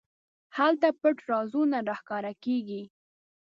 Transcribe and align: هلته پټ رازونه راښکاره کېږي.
هلته 0.57 0.87
پټ 1.01 1.17
رازونه 1.31 1.77
راښکاره 1.87 2.33
کېږي. 2.43 2.83